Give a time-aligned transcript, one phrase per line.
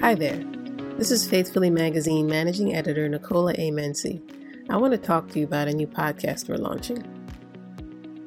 [0.00, 0.38] Hi there.
[0.96, 3.72] This is Faithfully Magazine Managing Editor Nicola A.
[3.72, 4.22] Menzie.
[4.70, 7.02] I want to talk to you about a new podcast we're launching.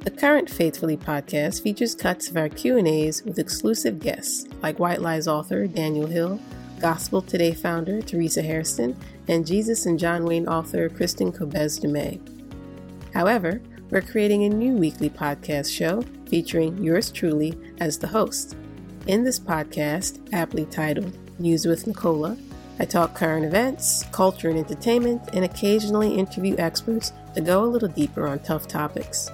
[0.02, 5.29] The current Faithfully podcast features cuts of our Q&As with exclusive guests like White Lies
[5.29, 6.42] author Daniel Hill,
[6.81, 8.97] Gospel Today founder Teresa Hairston,
[9.29, 12.19] and Jesus and John Wayne author Kristin Kobes Du Mez.
[13.13, 13.62] However,
[13.92, 18.58] we're creating a new weekly podcast show featuring yours truly as the host.
[19.08, 22.38] In this podcast, aptly titled News with Nicola,
[22.80, 27.88] I talk current events, culture and entertainment, and occasionally interview experts to go a little
[27.88, 29.32] deeper on tough topics.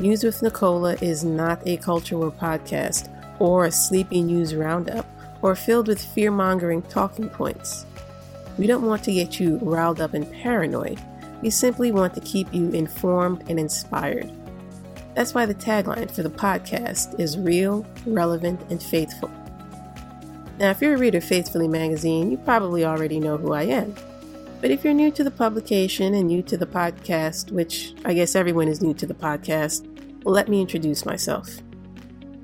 [0.00, 5.06] News with Nicola is not a culture war podcast or a sleepy news roundup
[5.42, 7.84] or filled with fear mongering talking points.
[8.56, 10.98] We don't want to get you riled up and paranoid.
[11.42, 14.32] We simply want to keep you informed and inspired.
[15.14, 19.30] That's why the tagline for the podcast is real, relevant, and faithful.
[20.58, 23.94] Now, if you're a reader of Faithfully magazine, you probably already know who I am.
[24.62, 28.34] But if you're new to the publication and new to the podcast, which I guess
[28.34, 29.86] everyone is new to the podcast,
[30.24, 31.48] well, let me introduce myself.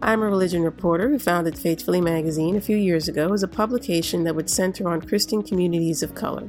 [0.02, 4.24] I'm a religion reporter who founded Faithfully Magazine a few years ago as a publication
[4.24, 6.48] that would center on Christian communities of color.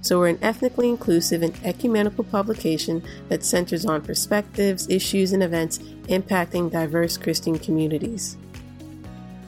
[0.00, 5.78] So we're an ethnically inclusive and ecumenical publication that centers on perspectives, issues, and events
[6.08, 8.36] impacting diverse Christian communities.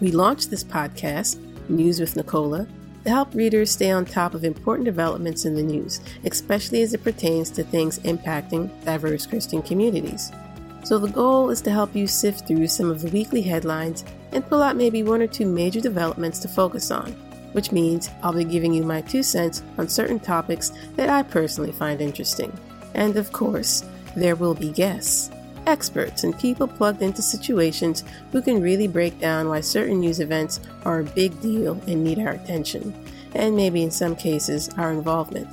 [0.00, 2.66] We launched this podcast, News with Nicola,
[3.04, 7.04] to help readers stay on top of important developments in the news, especially as it
[7.04, 10.32] pertains to things impacting diverse Christian communities.
[10.82, 14.46] So the goal is to help you sift through some of the weekly headlines and
[14.46, 17.12] pull out maybe one or two major developments to focus on,
[17.52, 21.72] which means I'll be giving you my two cents on certain topics that I personally
[21.72, 22.56] find interesting.
[22.94, 23.84] And of course,
[24.16, 25.30] there will be guests,
[25.66, 30.60] experts, and people plugged into situations who can really break down why certain news events
[30.84, 32.94] are a big deal and need our attention,
[33.34, 35.48] and maybe in some cases, our involvement.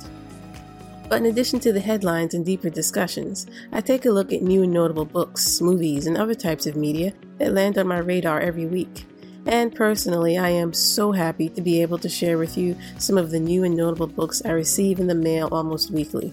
[1.08, 4.62] But in addition to the headlines and deeper discussions, I take a look at new
[4.62, 8.66] and notable books, movies, and other types of media that land on my radar every
[8.66, 9.06] week.
[9.46, 13.30] And personally, I am so happy to be able to share with you some of
[13.30, 16.32] the new and notable books I receive in the mail almost weekly.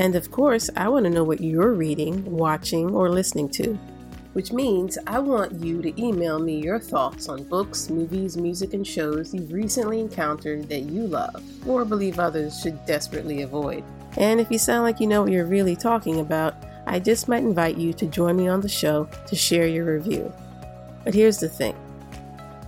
[0.00, 3.78] And of course, I want to know what you're reading, watching, or listening to.
[4.32, 8.86] Which means I want you to email me your thoughts on books, movies, music, and
[8.86, 13.84] shows you've recently encountered that you love or believe others should desperately avoid.
[14.16, 16.54] And if you sound like you know what you're really talking about,
[16.86, 20.32] I just might invite you to join me on the show to share your review.
[21.04, 21.76] But here's the thing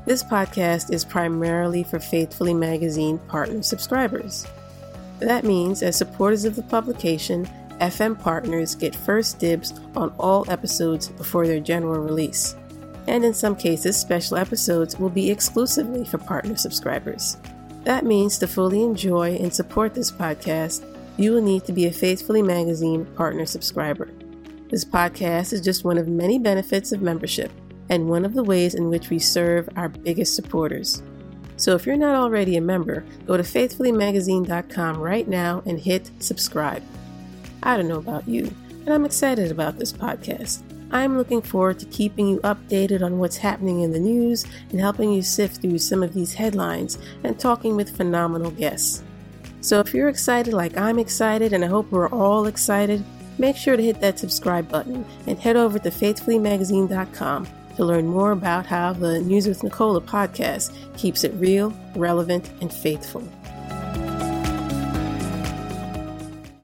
[0.04, 4.46] this podcast is primarily for Faithfully Magazine partner subscribers.
[5.22, 7.48] That means, as supporters of the publication,
[7.80, 12.56] FM partners get first dibs on all episodes before their general release.
[13.06, 17.36] And in some cases, special episodes will be exclusively for partner subscribers.
[17.84, 20.84] That means to fully enjoy and support this podcast,
[21.16, 24.08] you will need to be a Faithfully Magazine partner subscriber.
[24.70, 27.52] This podcast is just one of many benefits of membership
[27.88, 31.02] and one of the ways in which we serve our biggest supporters.
[31.62, 36.82] So if you're not already a member, go to faithfullymagazine.com right now and hit subscribe.
[37.62, 38.52] I don't know about you,
[38.84, 40.64] but I'm excited about this podcast.
[40.90, 45.12] I'm looking forward to keeping you updated on what's happening in the news and helping
[45.12, 49.04] you sift through some of these headlines and talking with phenomenal guests.
[49.60, 53.04] So if you're excited like I'm excited, and I hope we're all excited,
[53.38, 57.46] make sure to hit that subscribe button and head over to faithfullymagazine.com
[57.76, 62.72] to learn more about how the News with Nicola podcast keeps it real, relevant, and
[62.72, 63.22] faithful.